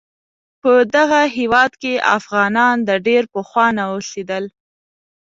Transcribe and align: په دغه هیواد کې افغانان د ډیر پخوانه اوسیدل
په 0.61 0.71
دغه 0.95 1.19
هیواد 1.37 1.71
کې 1.81 1.93
افغانان 2.17 2.75
د 2.89 2.89
ډیر 3.07 3.23
پخوانه 3.33 3.83
اوسیدل 3.93 4.43